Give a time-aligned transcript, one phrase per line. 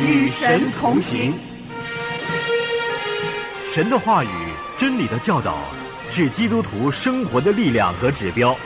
[0.00, 1.34] 与神同行。
[3.72, 4.28] 神的话语、
[4.76, 5.58] 真理的教导，
[6.10, 8.56] 是基督徒生活的力量和指标。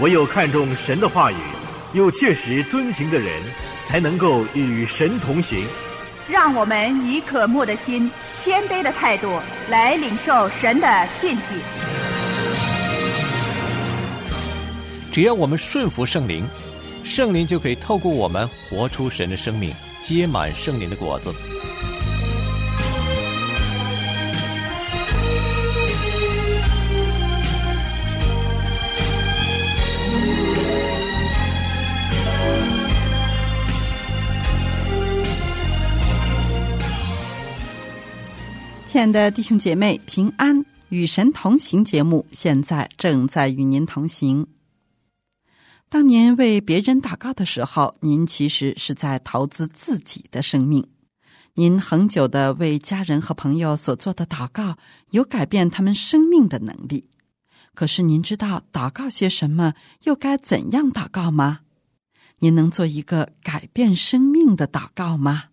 [0.00, 1.36] 唯有看重神的话语，
[1.92, 3.42] 又切实遵行的人，
[3.86, 5.64] 才能够与神同行。
[6.28, 8.10] 让我们以渴慕的心、
[8.42, 9.38] 谦卑的态度
[9.70, 11.42] 来领受神的信息。
[15.12, 16.46] 只要我们顺服圣灵，
[17.04, 21.32] 圣灵就可以透过我们活出神的生命，结满圣灵的果子。
[38.86, 44.46] 亲爱的弟兄姐妹，平安与神同行节目现在正在与您同行。
[45.88, 50.88] 当您为别人祷告的时候，您其实是在投资自己的生命。
[51.54, 54.76] 您恒久的为家人和朋友所做的祷告，
[55.10, 57.08] 有改变他们生命的能力。
[57.72, 61.60] 可是，您知道祷告些什么，又该怎样祷告吗？
[62.40, 65.44] 您能做一个改变生命的祷告吗？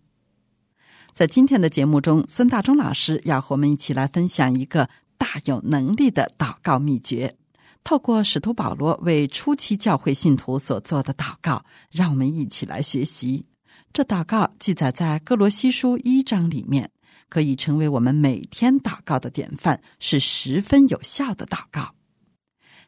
[1.12, 7.36] 在今天的节目中，孙大中老师要和我们一起来分享一个大有能力的祷告秘诀。
[7.84, 13.44] 透过使徒保罗为初期教会信徒所做的祷告，让我们一起来学习。
[13.92, 16.90] 这祷告记载在哥罗西书一章里面，
[17.28, 21.94] 可以成为我们每天祷告的典范，是十分有效的祷告。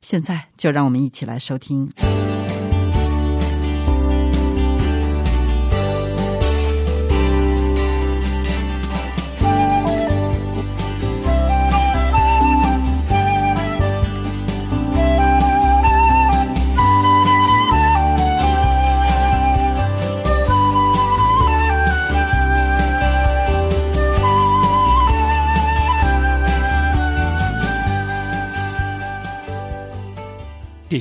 [0.01, 1.93] 现在就让我们一起来收听。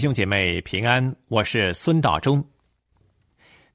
[0.05, 2.45] 兄姐妹平安，我是孙大中。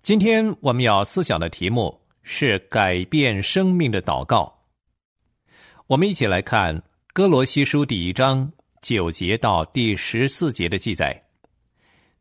[0.00, 4.56] 今天我们要思想的题目是改变生命的祷告。
[5.88, 6.78] 我们一起来看
[7.12, 8.48] 《哥罗西书》第一章
[8.80, 11.20] 九节到第十四节的记载。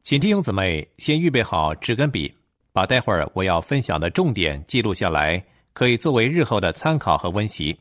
[0.02, 2.34] 请弟兄姊妹先预备好纸跟笔，
[2.74, 5.40] 把待会儿我要分享的重点记录下来，
[5.72, 7.80] 可以作为日后的参考和温习。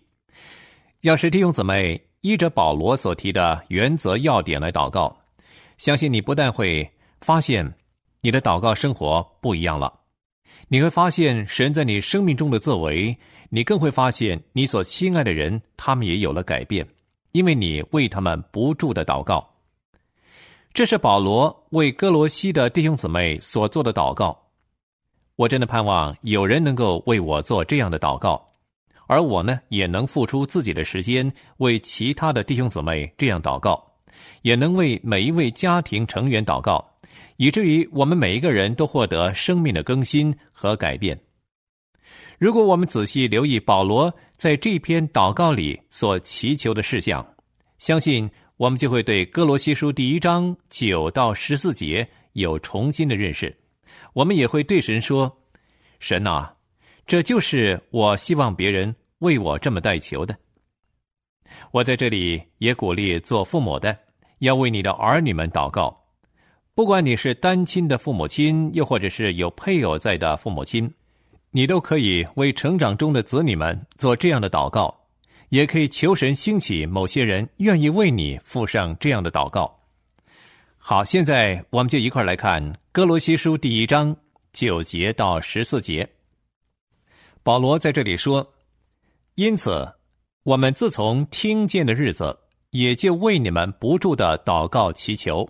[1.00, 5.17] 要是弟兄姊妹依着保罗所提的原则要点来祷告。
[5.78, 6.88] 相信你不但会
[7.20, 7.74] 发现
[8.20, 9.92] 你的祷告生活不一样了，
[10.68, 13.16] 你会发现神在你生命中的作为，
[13.48, 16.86] 你更会发现你所亲爱的人他们也有了改变，
[17.32, 19.48] 因为你为他们不住的祷告。
[20.74, 24.36] 这是保罗为哥罗西的弟兄姊妹所做的祷告。
[25.36, 28.44] 我真的盼望有人能够为我做这样的祷告，
[29.06, 33.87] 而我呢也能付出自己的时间为其他的弟兄姊妹这样祷告。
[34.42, 36.84] 也能为每一位家庭成员祷告，
[37.36, 41.18] 以至于我们每一个人都获得生命的更新和改变。
[42.38, 47.26] 如果我们仔细留意保罗在这篇祷告里所祈求的事项，
[47.78, 53.52] 相信我们就会对哥罗西书第一章九到十四节有重新的认识。
[54.12, 55.36] 我们也会对神说
[55.98, 56.54] ：“神啊，
[57.06, 60.36] 这就是我希望别人为我这么代求的。”
[61.72, 63.96] 我在这里也鼓励做父母的。
[64.38, 66.04] 要为你的儿女们祷告，
[66.74, 70.92] 不管你是单亲的父母亲，又或者是有配偶在的父母亲，
[71.50, 74.94] 你都可以为成长中的子女们做这样的祷告，
[75.48, 79.76] 也可以求神兴起某些人愿意为你附上这样的祷告。
[80.76, 82.62] 好，现在我们就一块来看
[82.92, 84.16] 《哥罗西书》第一章
[84.52, 86.08] 九节到十四节。
[87.42, 88.54] 保罗在这里说
[89.34, 89.86] ：“因此，
[90.44, 92.38] 我们自从听见的日子。”
[92.70, 95.48] 也就为你们不住的祷告祈求，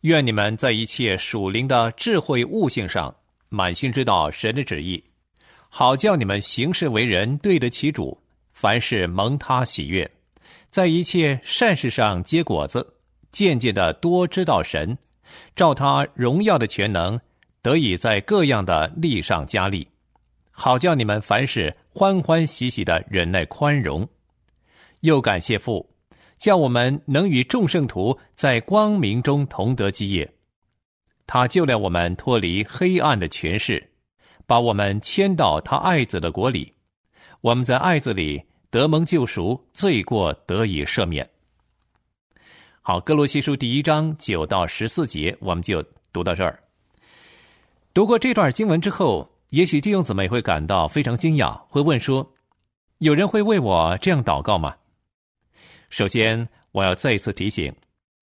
[0.00, 3.14] 愿你们在一切属灵的智慧悟性上
[3.48, 5.02] 满心知道神的旨意，
[5.68, 8.18] 好叫你们行事为人对得起主，
[8.52, 10.10] 凡事蒙他喜悦，
[10.70, 12.94] 在一切善事上结果子，
[13.30, 14.96] 渐渐的多知道神，
[15.54, 17.20] 照他荣耀的全能，
[17.60, 19.86] 得以在各样的力上加力，
[20.50, 24.08] 好叫你们凡事欢欢喜喜的忍耐宽容，
[25.02, 25.86] 又感谢父。
[26.38, 30.32] 叫我们能与众圣徒在光明中同得基业，
[31.26, 33.90] 他救了我们脱离黑暗的权势，
[34.46, 36.72] 把我们迁到他爱子的国里。
[37.40, 41.28] 我们在爱子里得蒙救赎，罪过得以赦免。
[42.82, 46.58] 好，哥罗西书第一章九到十四节，我们就读到这儿。
[47.92, 52.32] 读过这段经文之后，也许弟兄姊妹会感到非常惊讶，会问说
[52.98, 54.74] ：“有人会为我这样祷告吗？”
[55.88, 57.72] 首先，我要再一次提醒，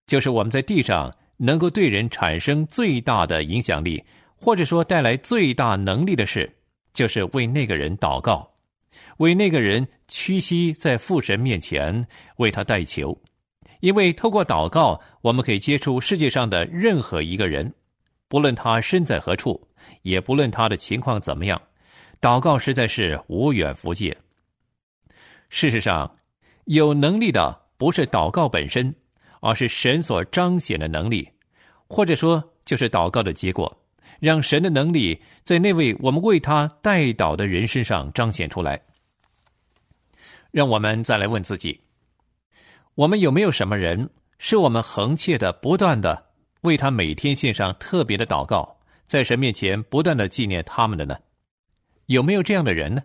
[0.07, 4.03] 就是我们在地上能够对人产生最大的影响力，
[4.37, 6.51] 或者说带来最大能力的事，
[6.93, 8.49] 就是为那个人祷告，
[9.19, 13.17] 为那个人屈膝在父神面前为他代求，
[13.81, 17.73] 因为透过祷告，我们可以接触世界上的任何一个人，
[18.29, 19.61] 不论他身在何处。
[20.03, 21.61] 也不论他的情况怎么样，
[22.21, 24.17] 祷告实在是无远弗届。
[25.49, 26.13] 事实上，
[26.67, 28.95] 有能力的不是祷告本身，
[29.41, 31.29] 而是神所彰显的能力，
[31.89, 33.77] 或者说就是祷告的结果，
[34.21, 38.81] 让神的能力在那位我们为他代祷的人身上彰显出来。
[40.51, 41.81] 让我们再来问自己：
[42.95, 44.09] 我们有没有什么人
[44.39, 46.27] 是我们恒切的、不断的
[46.63, 48.77] 为他每天献上特别的祷告？
[49.07, 51.17] 在神面前不断的纪念他们的呢？
[52.07, 53.03] 有没有这样的人呢？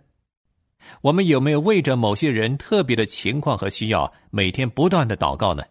[1.00, 5.62] 我们有没有为着某些人特别的情况和需要，每天不断的祷告呢？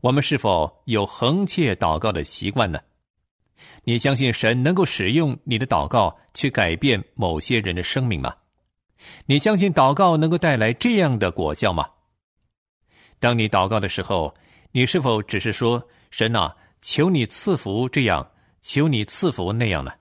[0.00, 2.80] 我们是否有恒切祷告的习惯呢？
[3.84, 8.34] 你相信神能够使用你的祷告去改变某些人的生命吗？
[9.26, 11.88] 你相信祷告能够带来这样的果效吗？
[13.18, 14.32] 当你祷告的时候，
[14.70, 18.28] 你是否只是说：“神啊，求你赐福这样？”
[18.62, 19.92] 求你赐福那样呢。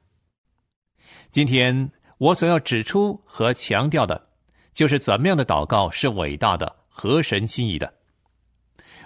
[1.32, 1.92] 今天
[2.22, 4.28] 我所要指出和强调的，
[4.76, 7.92] 就是怎么样的祷告是伟大的、合神心意的。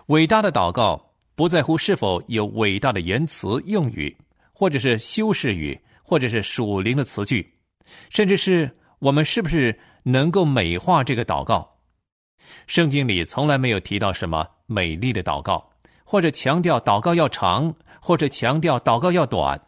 [0.08, 1.02] 伟大的祷告
[1.34, 4.14] 不在乎是否有伟大的言辞用语，
[4.54, 7.50] 或者是修饰语，或者是属灵的词句，
[8.10, 8.70] 甚至是
[9.00, 11.66] 我们是不是能够美化这个祷告。
[12.68, 15.72] 圣经里从来没有提到什么美丽的祷告，
[16.04, 17.74] 或者强调祷告要长。
[18.02, 19.60] 或者强调祷告要短，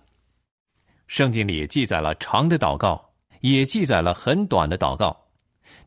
[1.08, 3.07] 圣经里记载了长的祷告，
[3.42, 5.16] 也记载了很短的祷告。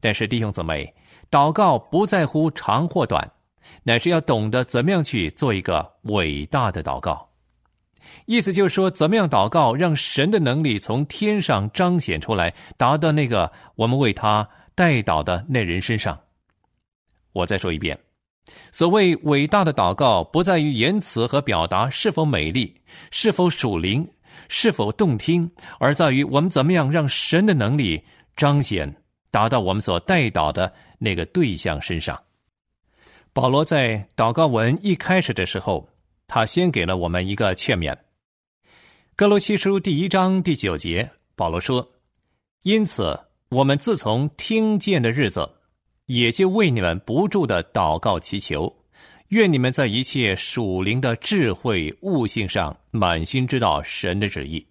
[0.00, 0.94] 但是弟兄姊妹，
[1.30, 3.30] 祷告不在乎长或短，
[3.82, 7.28] 乃是要懂得怎么样去做一个伟大的祷告。
[8.26, 16.18] 意思就是说，怎么样祷告，让神的能力从天上彰显出来，达到那个我们为他代祷的那人身上。
[17.32, 17.98] 我再说一遍。
[18.72, 22.74] 所谓伟大的祷告，不在于言辞和表达是否美丽、
[23.10, 24.08] 是否属灵、
[24.48, 28.02] 是否动听，而在于我们怎么样让神的能力
[28.36, 28.94] 彰显，
[29.30, 32.20] 达到我们所带祷的那个对象身上。
[33.32, 35.88] 保罗在祷告文一开始的时候，
[36.26, 37.96] 他先给了我们一个劝勉。
[39.16, 41.86] 哥罗西书第一章第九节，保罗说
[42.64, 43.18] ：“因此，
[43.50, 45.48] 我们自从听见的日子。”
[46.06, 48.79] 也就为你们不住的祷告祈求，
[49.30, 54.66] 愿你们在一切属灵的智慧悟性上满心知道神的旨意。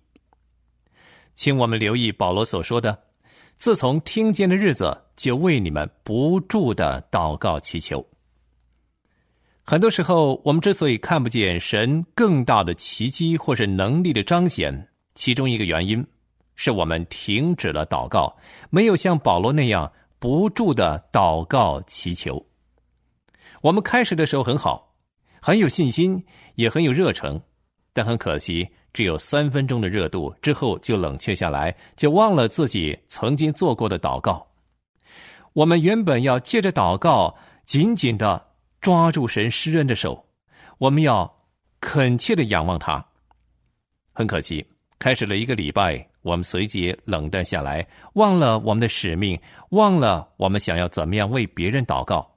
[1.33, 2.97] 请我们留意保罗所说的
[3.55, 8.05] ：“自从听见的日子，就为你们不住的祷告祈求。”
[9.63, 16.05] 很多时候，我们之所以看不见神更大的奇迹或是能力的彰显，其中一个原因，
[16.57, 18.35] 是我们停止了祷告，
[18.69, 19.89] 没有像保罗那样。
[20.19, 22.45] 不住的祷告祈求。
[23.61, 24.95] 我们开始的时候很好，
[25.41, 26.23] 很有信心，
[26.55, 27.41] 也很有热诚，
[27.93, 34.47] 但很可惜，只有三分钟的热度之后就冷却下来，就忘了自己曾经做过的祷告。
[35.53, 38.47] 我们原本要借着祷告紧紧的
[38.79, 40.25] 抓住神施恩的手，
[40.77, 41.29] 我们要
[41.81, 43.05] 恳切的仰望他。
[44.13, 44.65] 很可惜，
[44.99, 46.05] 开始了一个礼拜。
[46.21, 52.28] 我们随即冷淡下来，忘了我们的使命，忘了我们想要怎么样为别人祷告。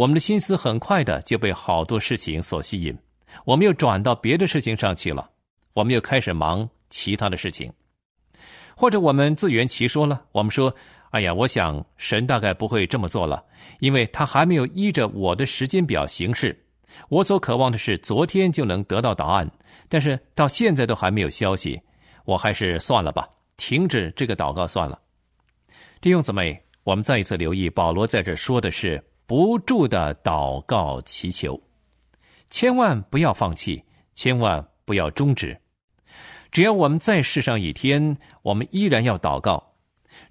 [0.00, 2.98] 我们的心思很快的就被好多事情所吸引，
[3.44, 5.28] 我们又转到别的事情上去了。
[5.74, 7.70] 我们又开始忙其他的事情，
[8.74, 10.22] 或者我们自圆其说了。
[10.32, 10.74] 我们说
[11.12, 13.44] ：“哎呀，我想神大概不会这么做了，
[13.80, 16.58] 因为他还没有依着我的时间表行事。
[17.10, 19.50] 我所渴望的是昨天就能得到答案，
[19.90, 21.78] 但是到现在都还没有消息。”
[22.24, 23.28] 我还是算了吧，
[23.58, 24.98] 停止这个祷告算了。
[26.00, 31.62] 弟兄姊妹，我们再一次留意，保罗在这说的是不住的祷告祈求，
[32.50, 33.80] 千万不要放弃，
[34.12, 35.56] 千万不要终止。
[36.50, 39.56] 只要我们在世上一天，我们依然要祷告；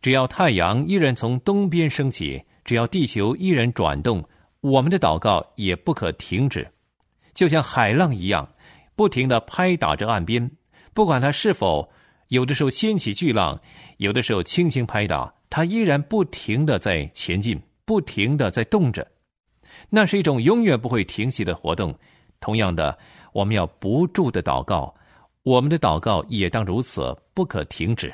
[0.02, 4.22] 只要太阳依然从东边升起，只要地球依然转动，
[4.60, 6.70] 我们的祷告也不可停止，
[7.34, 8.46] 就像海浪一样，
[8.98, 10.52] 不停的拍打着岸边。
[10.94, 11.90] 不管它是否
[12.28, 13.62] 有的时候掀起巨浪，
[13.96, 17.58] 有的时候轻轻拍打，它依然不停的在前进，
[17.90, 19.08] 不停的在动着。
[19.90, 21.92] 那是一种永远不会停息的活动。
[22.40, 22.96] 同样的，
[23.34, 24.94] 我们要不住的祷告，
[25.42, 28.14] 我们的祷告也当如此，不可停止。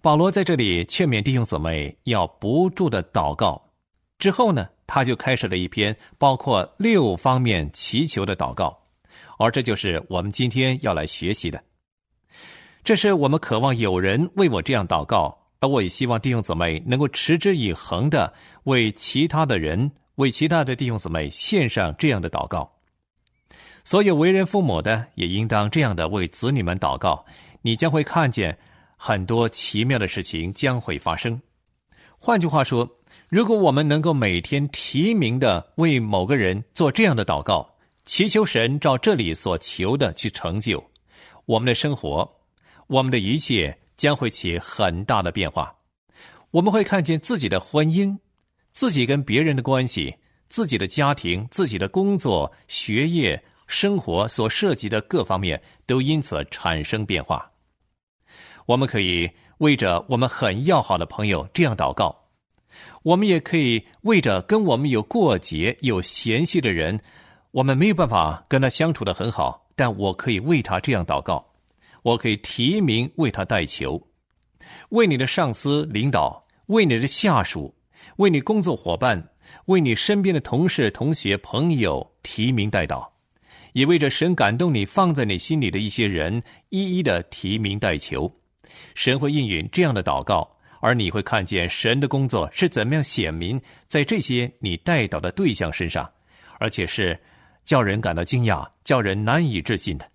[0.00, 3.70] 保罗在这里劝勉弟兄姊妹要不住的祷告。
[4.18, 8.76] 之后呢，他就开始了一篇包括六方面祈求的祷告，
[9.38, 11.62] 而这就是我们今天要来学习的。
[12.82, 18.32] 这是我们渴望有人为我这样祷告，而我也希望弟兄姊妹能够持之以恒的
[18.64, 22.70] 为其他的人、为其他的弟兄姊妹献上这样的祷告。
[23.84, 27.24] 所有为人父母的也应当这样的为子女们祷告，
[27.62, 28.56] 你将会看见。
[29.00, 31.40] 很多奇妙的事情将会发生。
[32.18, 32.90] 换句话说，
[33.30, 37.64] 如果我们能够每天提名的为某个人做这样的祷告，
[38.04, 40.82] 祈求神照这里所求的去成就，
[41.46, 42.28] 我们的生活，
[42.88, 45.76] 我们的一切将会起很大的变化。
[46.52, 48.16] 我们会看见自己的婚姻、
[48.72, 50.16] 自己跟别人的关系、
[50.48, 57.50] 自己的家庭、自己的工作、学业、生活所涉及的各方面都因此产生变化。
[58.64, 62.16] 我们可以为着我们很要好的朋友这样祷告，
[63.02, 66.98] 我们也可以为着跟我们有过节、有嫌隙的人，
[67.50, 71.44] 我们没有办法跟他相处的很好，但我可以为他这样祷告，
[72.02, 74.00] 我可以提名为他代求，
[74.90, 77.74] 为你的上司、领导，为你的下属，
[78.16, 79.22] 为你工作伙伴，
[79.66, 83.06] 为你身边的同事、同学、朋友提名代祷，
[83.72, 88.30] 也为着神感动你放在你心里的一些人，一一的提名代求。
[88.94, 90.48] 神会应允这样的祷告，
[90.80, 96.08] 而你会看见神的工作是怎么样显明在这些你带祷的对象身上，
[96.60, 97.18] 而且是
[97.64, 100.08] 叫人感到惊讶、叫人难以置信的。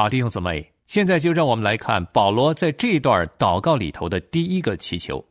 [0.00, 5.22] 好，弟兄姊妹，现在就让我们来看保罗在这段祷告里头的第一个祈求。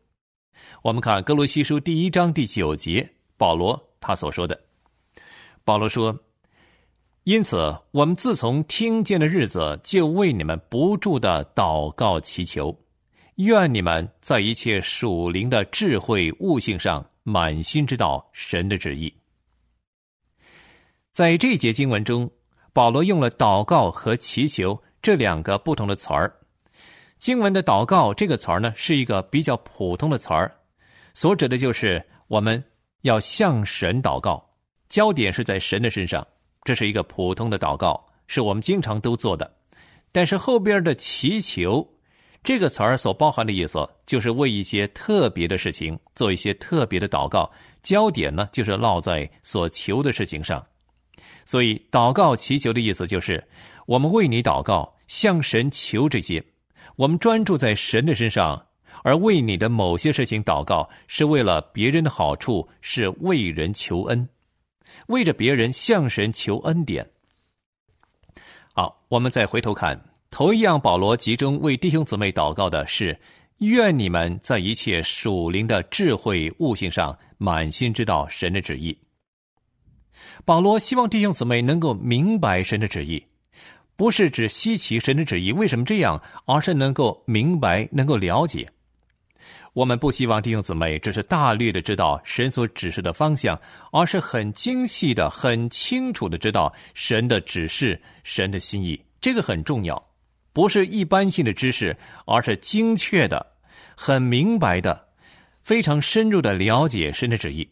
[0.83, 4.61] 我们看哥罗西书第一章第九节，保罗他所说的
[5.65, 6.15] ：“保罗说。”
[7.25, 12.79] 因此，我们自从听见的日子，就为你们不住的祷告祈求，
[13.37, 19.11] 愿你们在一切属灵的智慧悟性上，满心知道神的旨意。
[21.11, 22.29] 在这节经文中，
[22.79, 26.33] 保罗用了“祷告”和“祈求”这两个不同的词儿。
[27.17, 30.49] 经文的“祷告”这个词儿呢，是一个比较普通的词儿，
[31.13, 32.63] 所指的就是我们
[33.01, 34.41] 要向神祷告，
[34.87, 36.25] 焦点是在神的身上。
[36.63, 39.53] 这是一个普通的祷告，是我们经常都做的。
[40.13, 41.85] 但是后边的祈求
[42.45, 47.51] 这个词儿所包含的意思，就是为一些特别的事情做一些特别的祷告，
[47.83, 50.65] 焦点呢就是落在所求的事情上。
[51.49, 53.43] 所以，祷告祈求的意思就是
[53.87, 56.43] 我们为你祷告，向神求这些，
[56.95, 58.67] 我们专注在神的身上，
[59.01, 64.29] 而为你的某些事情祷告，是为了别人的好处，是为人求恩。
[65.07, 67.09] 为着别人向神求恩典。
[68.75, 73.19] 好，我们再回头看，头一样，保罗集中为弟兄姊妹祷告的是：
[73.57, 78.95] 愿你们在一切属灵的智慧悟性上，满心知道神的旨意。
[80.45, 83.23] 保罗希望弟兄姊妹能够明白神的旨意，
[83.95, 88.69] 不是指稀奇神的旨意为什么这样，而是能够明白、能够了解。
[89.73, 93.57] 我们不希望弟兄姊妹只是大略的知道神所指示的方向，
[93.91, 98.99] 而是很精细的、很清楚的知道神的指示、神的心意。
[99.21, 100.01] 这个很重要，
[100.53, 101.95] 不是一般性的知识，
[102.25, 103.45] 而是精确的、
[103.95, 105.07] 很明白的、
[105.61, 107.69] 非常深入的了解神的旨意。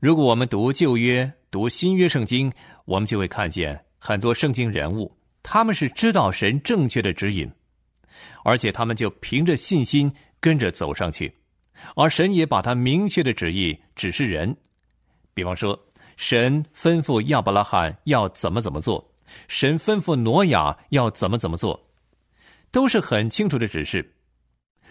[0.00, 2.52] 如果我们读旧约、读新约圣经，
[2.84, 7.50] 我们就会看见很多圣经人物，他们是知道神正确的指引，
[8.44, 10.12] 而且他们就凭着信心。
[10.42, 11.30] 跟着走上去，
[11.94, 14.56] 而神也把他明确的旨意指示人。
[15.34, 15.78] 比方说，
[16.16, 19.06] 神吩咐亚伯拉罕要怎么怎么做，
[19.48, 21.78] 神吩咐挪亚要怎么怎么做，
[22.70, 24.10] 都是很清楚的指示。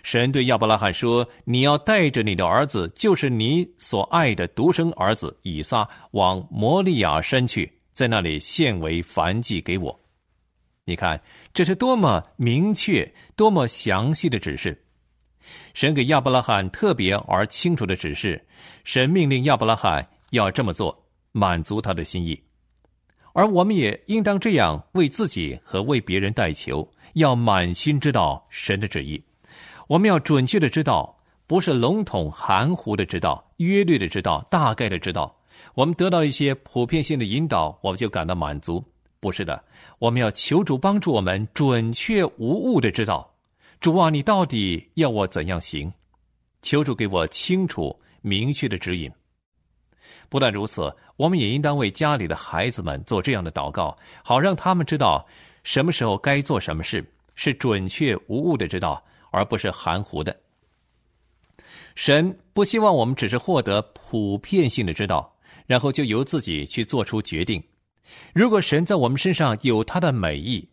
[0.04, 10.00] 神对亚伯拉罕说：“你要带着你的儿子，就是你所爱的独生儿子以撒，往摩利亚山去，在那里献为燔祭给我。”
[10.86, 11.22] 你看，
[11.54, 14.86] 这是多么明确、多么详细的指示。
[15.74, 18.44] 神给亚伯拉罕特别而清楚的指示，
[18.84, 22.42] 神命令亚伯拉罕要这么做，满足他的心意。
[23.34, 29.24] 而我们也应当这样为自己和为别人代求，要满心知道神的旨意。
[29.90, 31.18] 我们要准确的知道，
[31.48, 35.36] 不是笼统含糊的知道，约略的知道，大概的知道。
[35.74, 38.84] 我们得到一些普遍性的引导，我们就感到满足。
[39.20, 39.64] 不是的，
[39.98, 43.28] 我们要求主帮助我们准确无误的知道。
[43.80, 45.92] 主啊，你到底要我怎样行？
[46.62, 49.12] 求主给我清楚明确的指引。
[50.30, 55.26] 不但如此，我们也应当为家里的孩子们做这样的祷告，好让他们知道
[55.64, 57.04] 什么时候该做什么事，
[57.34, 60.36] 是准确无误的知道，而不是含糊的。
[61.96, 67.62] 神不希望我们只是获得普遍性的知道，然后就由自己去做出决定。
[68.34, 70.68] 如果神在我们身上有他的美意，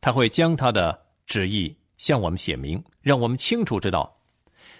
[0.00, 4.12] 他会将他的旨意向我们写明，让我们清楚知道。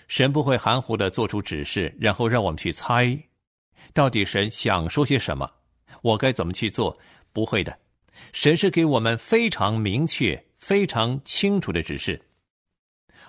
[0.07, 3.19] 神不会含糊的做出指示，然后让我们去猜，
[3.93, 5.51] 到底神想说些什么，
[6.03, 6.97] 我该怎么去做？
[7.33, 7.77] 不会的，
[8.33, 12.21] 神是给我们非常明确、非常清楚的指示。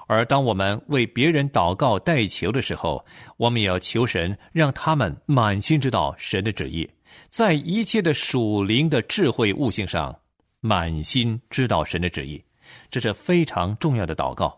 [0.07, 6.89] 而当我们为别人祷告代求的时候，我们也要求神，让他们满心知道神的旨意，
[7.29, 10.17] 在一切的属灵的智慧悟性上，
[10.61, 12.41] 满心知道神的旨意，
[12.89, 14.57] 这是非常重要的祷告。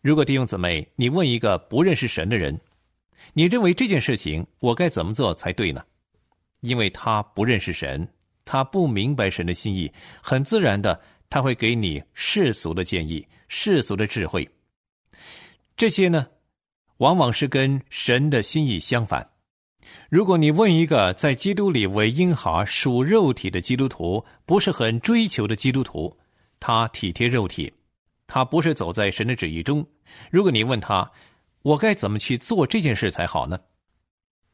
[0.00, 2.58] 如果弟兄姊妹，你问一个不认识神的人，
[3.34, 5.82] 你认为这件事情我该怎么做才对呢？
[6.60, 8.08] 因为他不认识神，
[8.44, 10.98] 他不明白神的心意，很自然的
[11.28, 14.48] 他会给你世俗的建议、世俗的智慧。
[15.76, 16.26] 这些呢，
[16.96, 19.28] 往往是跟神的心意相反。
[20.08, 26.18] 如果你问一个在基督里为婴孩、属肉体的基督徒，不是很追求的基督徒，
[26.60, 27.70] 他体贴肉体。
[28.26, 29.86] 他不是走在神的旨意中。
[30.30, 31.08] 如果你问他，
[31.60, 33.60] 我该怎么去做这件事才好呢？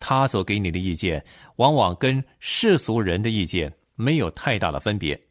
[0.00, 1.24] 他所给你的意见，
[1.56, 5.27] 往往跟世俗人的意见没有太大的分别，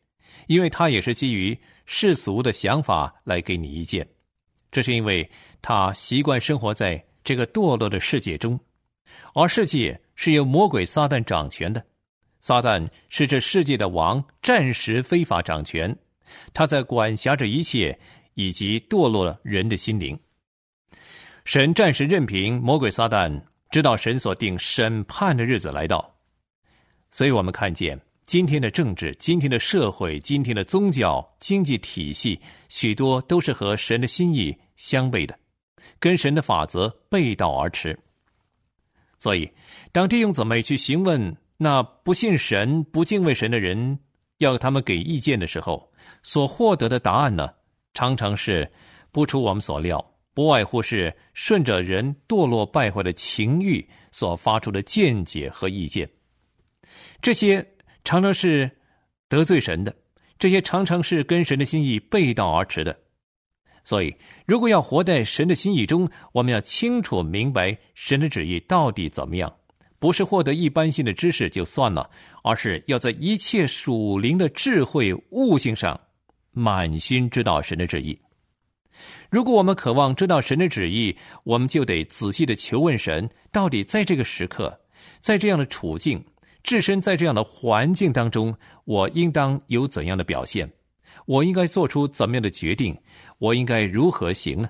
[0.47, 4.07] 因为他也是基于世俗的想法来给你意见。
[4.71, 5.29] 这是因为
[5.61, 8.59] 他习惯生活在这个堕落的世界中，
[9.33, 11.81] 而世界是由魔鬼撒旦掌权的。
[12.39, 15.95] 撒旦是这世界的王，暂时非法掌权，
[16.53, 17.97] 他在管辖着一切。
[18.39, 20.15] 以及堕落人的心灵，
[21.43, 26.15] 神暂时任凭魔鬼撒旦，直到神所定审判的日子来到。
[27.09, 35.33] 所以我们看见今天的政治、今天的社会、今天的宗教、经济体系，许多都是和神的心意相悖的，
[35.97, 37.97] 跟神的法则背道而驰。
[39.17, 39.49] 所以，
[39.93, 43.97] 当弟兄姊妹去询问那不信神、不敬畏神的人，
[44.39, 45.89] 要他们给意见的时候，
[46.21, 47.49] 所获得的答案呢？
[47.93, 48.69] 常常是
[49.13, 56.07] 不出我们所料，不外乎是顺着人堕落败坏的情欲所发出的见解和意见。
[57.21, 57.65] 这些
[58.07, 58.71] 常常是
[59.27, 59.93] 得罪神的，
[60.39, 62.97] 这些常常是跟神的心意背道而驰的。
[63.83, 64.15] 所以，
[64.45, 69.53] 如果要活在神的心意中，我们要清楚明白神的旨意到底怎么样，
[69.99, 72.09] 不是获得一般性的知识就算了，
[72.45, 75.99] 而是要在一切属灵的智慧悟性上。
[76.51, 78.17] 满心知道神的旨意。
[79.29, 84.79] 如果我们渴望知道神的旨意，我们就得仔细的求问神，到底在这个时刻，
[85.19, 86.23] 在这样的处境，
[86.63, 90.69] 置身在这样的环境当中，我应当有怎样的表现？
[91.25, 92.97] 我应该做出怎么样的决定？
[93.37, 94.69] 我应该如何行呢？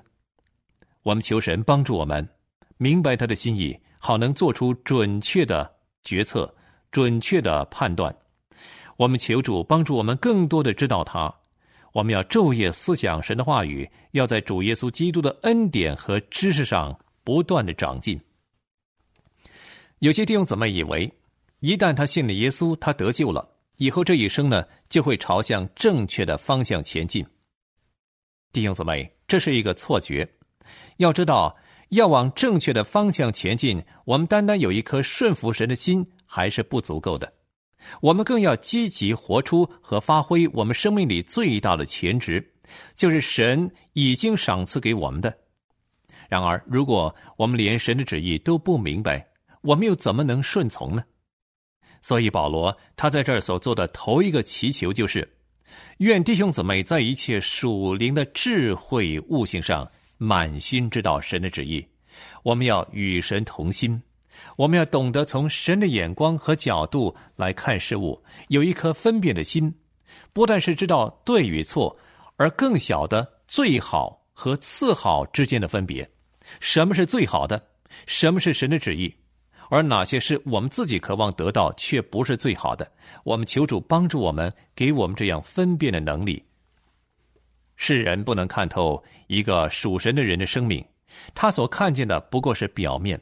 [1.02, 2.28] 我们求神帮助我们
[2.76, 5.70] 明白他的心意，好能做出准确的
[6.02, 6.52] 决策、
[6.90, 8.14] 准确的判断。
[8.96, 11.32] 我们求主帮助我们更多的知道他。
[11.92, 18.20] 我们要昼夜思想神的话语，要在主耶稣基督的恩典和知识上不断的长进。
[20.00, 21.10] 有些弟兄姊妹以为，
[21.60, 27.24] 一旦他信了耶稣，他得救了，以后这一生呢就会朝向正确的方向前进。
[28.52, 30.28] 弟兄姊妹，这是一个错觉。
[30.98, 31.56] 要知道，
[31.90, 37.32] 要往正确的方向前进，我们单单有一颗顺服神的心还是不足够的。
[38.00, 42.52] 我们更要积极活出和发挥我们生命里最大的潜质，
[42.94, 45.36] 就是神已经赏赐给我们的。
[46.28, 49.26] 然而，如果我们连神的旨意都不明白，
[49.62, 51.02] 我们又怎么能顺从呢？
[52.02, 55.28] 所以，保罗他在这儿所做的头一个祈求就是：
[55.98, 61.84] 愿弟兄姊妹在一切属灵的智慧悟性上满心知道神的旨意。
[62.42, 64.00] 我们要与神同心。
[64.56, 69.72] 我们要懂得从神的眼光和角度来看事物，有一颗分辨的心，
[70.32, 71.96] 不但是知道对与错，
[72.36, 76.08] 而更晓得最好和次好之间的分别。
[76.60, 77.60] 什么是最好的？
[78.06, 79.12] 什么是神的旨意？
[79.68, 82.90] 而哪些是我们自己渴望得到却不是最好的？
[83.24, 86.42] 我们求主帮助我们，给我们这样分辨的能力。
[87.76, 90.84] 世人不能看透一个属神的人的生命，
[91.34, 93.20] 他所看见的不过是表面。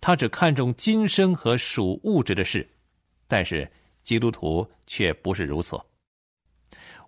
[0.00, 2.68] 他只看重今生和属物质的事，
[3.26, 3.70] 但是
[4.02, 5.78] 基督徒却不是如此。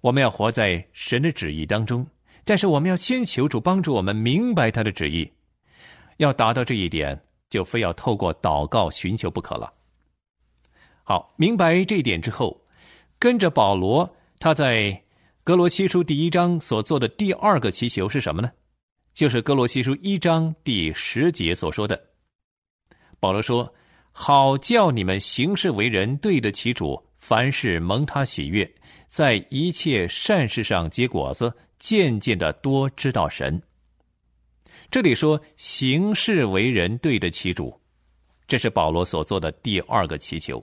[0.01, 2.07] 我们要活在神的旨意当中，
[2.45, 5.31] 但是我们要先求主帮助我们明白他的旨意。
[6.17, 9.71] 要达到这一点，就非要透过祷告寻求不可了。
[11.03, 12.59] 好，明白这一点之后，
[13.19, 14.09] 跟着保罗，
[14.39, 15.03] 他在
[15.43, 18.51] 格罗西书第一章所做的第二个祈求是什么呢？
[19.13, 22.01] 就是格罗西书一章第十节所说的。
[23.19, 23.71] 保罗说
[24.13, 28.73] ：“好叫你们行事为人对得起主，凡事蒙他喜悦，
[29.09, 33.61] 在一切善事上结果子，渐渐的多知道神。”
[34.91, 37.73] 这里说行事为人对得起主，
[38.49, 40.63] 这是保罗所做的第二个祈求。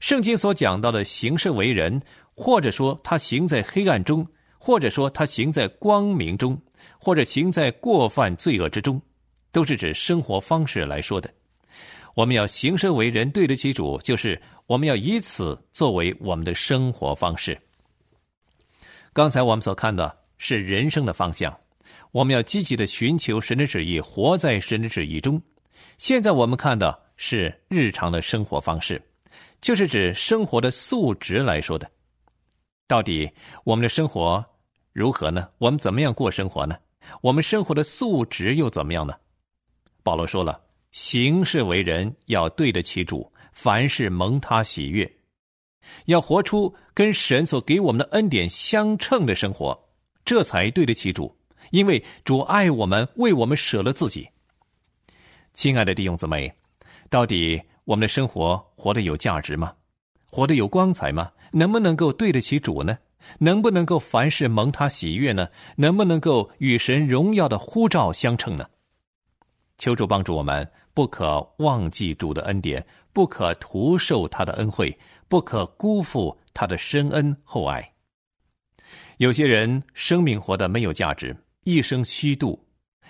[0.00, 2.02] 圣经所讲到的行事为人，
[2.34, 4.26] 或者说他行在黑暗中，
[4.58, 6.60] 或者说他行在光明中，
[6.98, 9.00] 或者行在过犯罪恶之中，
[9.52, 11.32] 都是指生活方式来说的。
[12.16, 17.56] 我们要行事为人对得起主，就是我们要以此作为我们的生活方式。
[19.12, 21.56] 刚才我们所看的是人生的方向。
[22.14, 25.42] 我们要积极的寻求神的旨意，活在神的旨意中。
[25.98, 29.02] 现在我们看的是日常的生活方式，
[29.60, 31.90] 就是指生活的素质来说的。
[32.86, 33.28] 到底
[33.64, 34.44] 我们的生活
[34.92, 35.48] 如何呢？
[35.58, 36.76] 我们怎么样过生活呢？
[37.20, 39.12] 我们生活的素质又怎么样呢？
[40.04, 45.12] 保罗说了：行事为人要对得起主，凡事蒙他喜悦，
[46.04, 49.76] 要活出跟神所给我们的恩典相称的生活，
[50.24, 51.36] 这才对得起主。
[51.70, 54.28] 因为主爱我们，为我们舍了自己。
[55.52, 56.52] 亲爱的弟兄姊妹，
[57.08, 59.72] 到底我们的生活活得有价值吗？
[60.30, 61.30] 活得有光彩吗？
[61.52, 62.98] 能不能够对得起主呢？
[63.38, 65.48] 能不能够凡事蒙他喜悦呢？
[65.76, 68.66] 能不能够与神荣耀的呼召相称呢？
[69.78, 74.96] 求主帮助我们，不可忘记主的恩典，不可徒受他的恩惠，
[75.28, 77.92] 不可辜负他的深恩厚爱。
[79.18, 81.34] 有些人生命活得没有价值。
[81.64, 82.62] 一生虚度，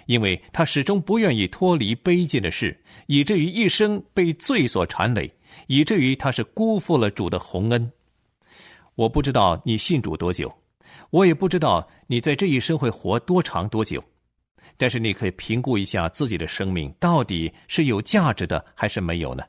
[0.06, 5.30] 因为他始终不愿意脱离卑贱的事，以至于一生被罪所缠累，
[5.66, 7.92] 以至于他是辜负了主的洪恩。
[8.94, 10.52] 我不知道你信主多久，
[11.10, 14.02] 我也不知道你在这一生会活多长多久，
[14.76, 19.44] 但是你可以评估一下自己的生命到底是有价值的还是没有呢？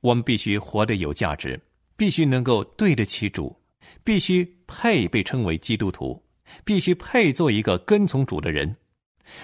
[0.00, 1.58] 我们必须活得有价值，
[1.96, 3.56] 必须能够对得起主，
[4.02, 6.22] 必须配被称为基督徒。
[6.64, 8.76] 必须配做一个跟从主的人。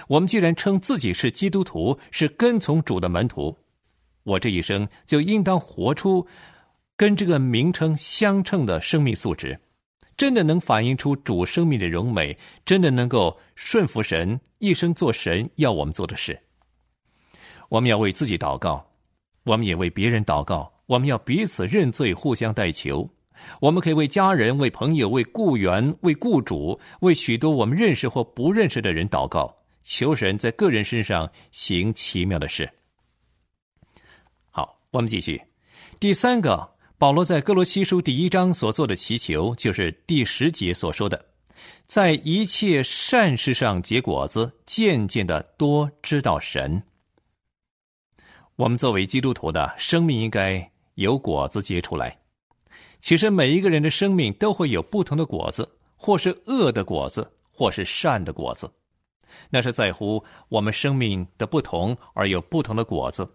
[0.09, 3.57] 我们既然称自己是基督徒，是跟从主的门徒，
[4.25, 6.27] 我这一生就应当活出
[6.97, 9.59] 跟这个名称相称的生命素质，
[10.19, 12.37] 真的能反映出主生命的荣美，
[12.67, 16.39] 真的能够顺服神，一生做神要我们做的事。
[17.71, 18.87] 我们要为自己祷告，
[19.45, 23.09] 我们也为别人祷告，我们要彼此认罪，互相代求。
[23.61, 32.71] 我们可以为家人、为朋友、为雇员、为雇主、为许多我们认识或不认识的人祷告，求神在个人身上行奇妙的事。
[34.51, 35.41] 好，我们继续。
[35.99, 41.23] 第三个，保罗在哥罗西书第一章所做的祈求，就是第十节所说的
[41.87, 46.83] ：“在一切善事上结果子，渐渐的多知道神。”
[48.57, 52.20] 我们作为基督徒的生命，应该有果子结出来。
[53.01, 58.71] 其实每一个人的生命都会有不同的果子，或是恶的果子，或是善的果子，
[59.49, 63.29] 那是在乎我们生命的不同而有不同的果子。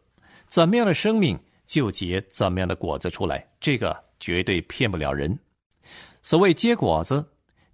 [0.47, 5.37] 怎么样的生命就结怎么样的果子出来，这个绝对骗不了人。
[6.21, 7.23] 所谓结果子，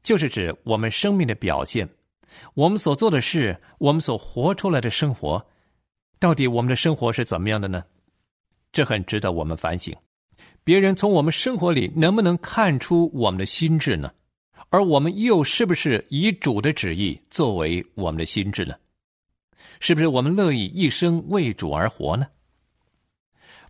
[0.02, 1.88] 就是指我们生命的表现，
[2.54, 5.46] 我们所做的事，我们所活出来的生活，
[6.20, 7.84] 到底我们的生活是怎么样的呢？
[8.72, 9.94] 这很值得我们反省。
[10.64, 14.12] 别人从我们生活里能不能看出我们的心智呢？
[14.70, 18.76] 而我们又是不是以主的旨意作为我们的心智呢？
[19.80, 22.28] 是不是我们乐意一生为主而活呢？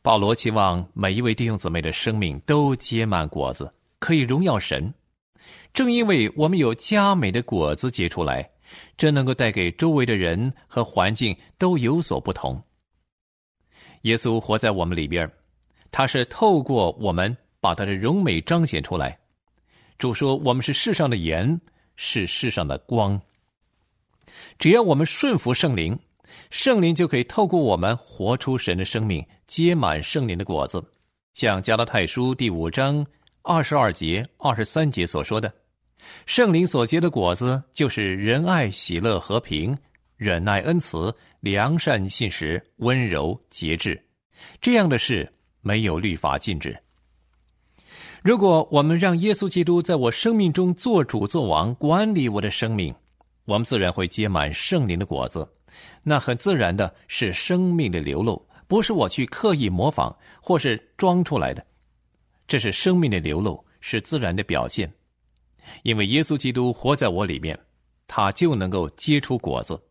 [0.01, 4.93] 保罗期望每一位弟兄姊妹的生命都结满果子，可以荣耀神。
[5.73, 8.47] 正因为我们有佳美的果子结出来，
[8.97, 12.61] 这能够带给周围的人和环境都有所不同。
[14.01, 15.31] 耶稣活在我们里边。
[15.91, 19.17] 他是透过我们把他的荣美彰显出来。
[19.97, 21.61] 主说：“我们是世上的盐，
[21.95, 23.21] 是世上的光。
[24.57, 25.95] 只要我们顺服圣灵，
[26.49, 30.83] 圣灵就可以透过我们活出神的生命，结满圣灵的果子。
[31.33, 33.05] 像加拉太书第五章
[33.43, 35.53] 二十二节、二十三节所说的，
[36.25, 39.77] 圣灵所结的果子就是仁爱、喜乐、和平、
[40.17, 44.01] 忍耐、恩慈、良善、信实、温柔、节制。
[44.61, 46.77] 这样的事。”没有律法禁止。
[48.21, 52.93] 如果我们让耶稣基督在我生命中做主做王，管理我的生命，
[53.45, 55.47] 我们自然会结满圣灵的果子。
[56.03, 61.65] 那很自然的是生命的流露，不是我去刻意模仿或是装出来的。
[62.47, 64.91] 这是生命的流露，是自然的表现。
[65.83, 67.57] 因为耶稣基督活在我里面，
[68.05, 69.81] 他就能够结出果子。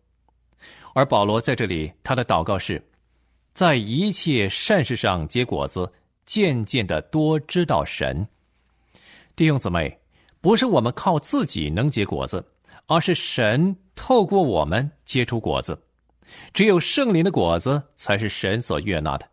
[0.94, 2.80] 而保罗在这里，他的祷告是，
[3.52, 5.90] 在一切善事上结果子，
[6.24, 8.26] 渐渐的多知道神。
[9.36, 9.98] 弟兄姊妹，
[10.40, 12.44] 不是我们靠自己能结果子，
[12.86, 15.78] 而是神透过我们结出果子。
[16.54, 19.26] 只有圣灵的果子才是神所悦纳的，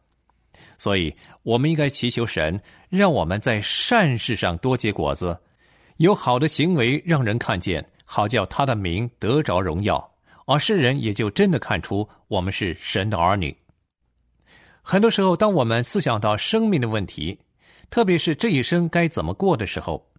[0.79, 5.37] 所以我们应该祈求神，让我们在善事上多结果子，
[5.97, 10.11] 有好的行为让人看见，好叫他的名得着荣耀。
[10.45, 13.55] 而世人也就真的看出我们是神的儿女。
[14.89, 17.37] 很多时候，当我们思想到生命的问题，
[17.89, 20.09] 特别是这一生该怎么过的时候，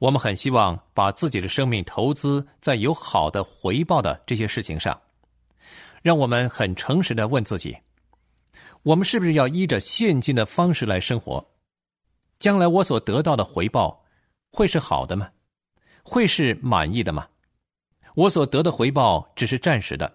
[0.00, 5.00] 我们很希望把自己的生命投资在有好的回报的这些事情上。
[6.02, 7.76] 让我们很诚实的问自己：
[8.82, 11.48] 我们是不是要依着现今的方式来生活？
[12.40, 14.04] 将来我所得到的回报
[14.50, 15.28] 会是好的吗？
[16.02, 17.28] 会是满意的吗？
[18.16, 20.12] 我所得的回报只是暂时的，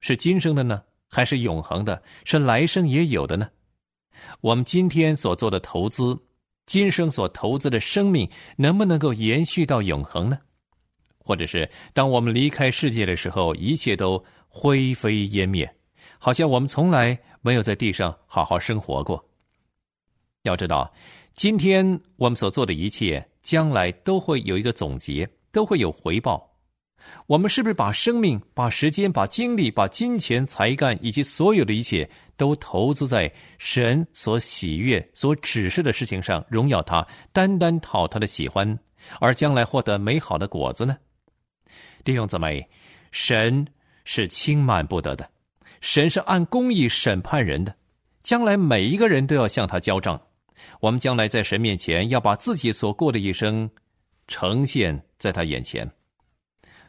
[0.00, 2.02] 是今生的呢，还是永恒的？
[2.24, 3.48] 是来生也有的呢？
[4.40, 6.18] 我们今天所做的投资，
[6.66, 10.38] 今生所投资的生命，能不能够延续到永恒呢？
[11.18, 15.70] 或者是当我们离开世界的时候，一切都灰飞烟灭，
[16.18, 19.22] 好像我们从来没有在地上好好生活过？
[20.42, 20.92] 要知道，
[21.34, 26.55] 今天我们所做的一切，将来都会有一个总结，都会有回报。
[27.26, 38.78] 我们是不是把生命、把时间、把精力、把金钱、才干以及所有的一切，都投资在神所喜悦、所指示的事情上，荣耀他，单单讨他的喜欢，
[39.20, 40.96] 而将来获得美好的果子呢？
[42.04, 42.68] 弟兄姊妹，
[43.10, 43.66] 神
[44.04, 45.28] 是轻慢不得的，
[45.80, 47.74] 神是按公义审判人的，
[48.22, 50.20] 将来每一个人都要向他交账。
[50.80, 53.68] 我们将来在神面前，要把自己所过的一生
[54.28, 55.88] 呈现在他眼前。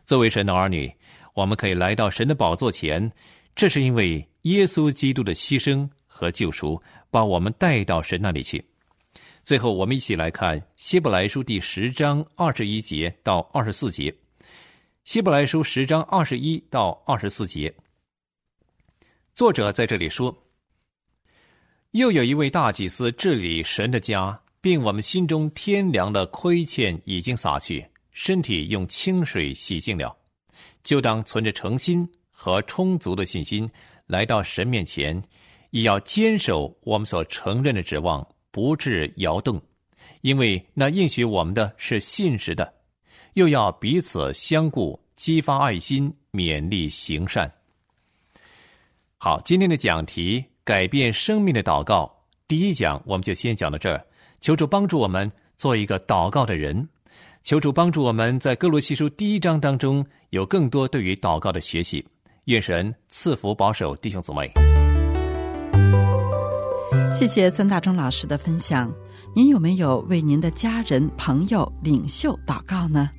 [0.07, 0.89] 作为神的儿女，
[1.33, 3.11] 我们可以来到神的宝座前，
[3.53, 8.63] 这是因为耶稣基督的牺牲和救赎，把我们带到神那里去。
[9.43, 14.13] 最后，我们一起来看希伯来书第十章二十一节到二十四节。
[15.03, 17.73] 希伯来书十章二十一到二十四节，
[19.35, 20.33] 作者在这里说
[21.91, 27.85] ：“又有一位大祭司治理神的家，并我们心中天良的亏欠已经洒去。”
[28.19, 30.17] 身体用清水洗净了，
[30.81, 33.69] 就当存着诚心和充足的信心
[34.07, 35.21] 来到神面前，
[35.69, 39.61] 也要坚守我们所承认的指望，不致摇动，
[40.21, 42.73] 因为那应许我们的是信实的。
[43.33, 47.49] 又要彼此相顾，激发爱心，勉励行善。
[49.19, 52.11] 好，今天的讲题改变生命的祷告，
[52.47, 54.03] 第一讲我们就先讲到这儿。
[54.41, 56.89] 求主帮助我们做一个祷告的人。
[57.47, 62.05] 求主帮助我们在哥罗西书第一章当中有更多对于祷告的学习。
[62.43, 64.51] 愿神赐福保守弟兄姊妹。
[67.15, 68.91] 谢谢孙大中老师的分享。
[69.33, 73.09] 您有没有为您的家人、朋友、领袖祷告呢？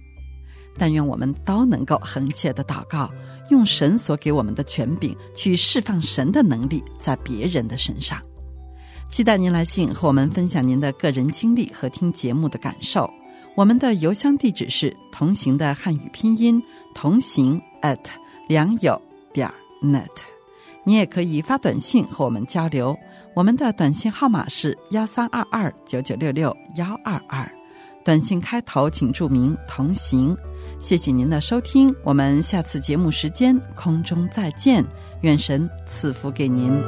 [0.77, 3.11] 但愿我们都能够恒切的祷告，
[3.49, 8.21] 用神所给我们的权柄去释放神的能力在别人的身上。
[9.11, 13.11] 期待您来信和我们分享您的个人经历和听节目的感受。
[13.59, 16.63] 我们的邮箱地址是同行的汉语拼音
[16.95, 17.99] 同行 at
[18.47, 19.51] 良友点
[19.83, 20.07] net，
[20.85, 22.97] 你也可以发短信和我们交流，
[23.35, 27.51] 我们的短信号码是幺三二二九九六六幺二二，
[28.05, 30.37] 短信开头请注明同行。
[30.79, 34.85] 谢谢您的收听，我们下次节目时间空中再见，
[35.23, 36.81] 愿神赐福给您。